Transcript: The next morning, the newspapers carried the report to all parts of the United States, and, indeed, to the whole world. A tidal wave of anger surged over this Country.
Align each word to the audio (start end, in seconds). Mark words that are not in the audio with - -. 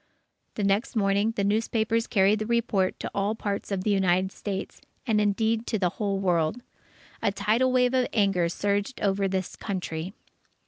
The 0.55 0.63
next 0.63 0.95
morning, 0.95 1.33
the 1.35 1.43
newspapers 1.43 2.07
carried 2.07 2.39
the 2.39 2.47
report 2.47 2.99
to 3.01 3.11
all 3.13 3.35
parts 3.35 3.71
of 3.71 3.83
the 3.83 3.91
United 3.91 4.31
States, 4.31 4.81
and, 5.05 5.21
indeed, 5.21 5.67
to 5.67 5.77
the 5.77 5.89
whole 5.89 6.17
world. 6.17 6.63
A 7.21 7.31
tidal 7.31 7.71
wave 7.71 7.93
of 7.93 8.07
anger 8.11 8.49
surged 8.49 8.99
over 8.99 9.27
this 9.27 9.55
Country. 9.55 10.15